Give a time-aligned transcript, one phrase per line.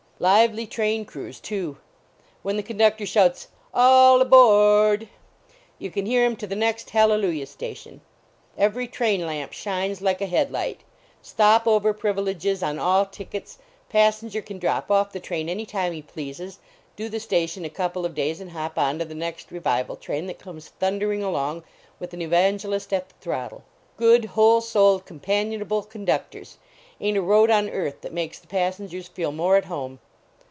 [0.21, 1.77] Lively train crews, too.
[2.43, 5.09] When the conductor shouts All a b o a r d!
[5.79, 8.01] you can hear him to the next hallelujah station.
[8.55, 10.81] Every train lamp shines like a head light.
[11.23, 13.57] Stop over privileges on all tickets;
[13.89, 16.59] passenger can drop off the train any time he pleases,
[16.95, 20.27] do the station a couple of days and hop on to the next revival train
[20.27, 21.63] that comes thunder ing along
[21.99, 23.63] with an evangelist at the throttle.
[23.97, 26.59] Good, whole souled, companionable conduc tors;
[26.99, 29.97] ain t a road on earth that makes the passengers feel more at home.